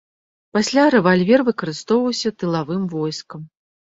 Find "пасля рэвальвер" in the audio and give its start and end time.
0.57-1.43